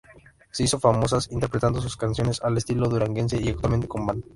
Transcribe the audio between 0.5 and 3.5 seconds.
hizo famosas interpretando sus canciones al estilo duranguense y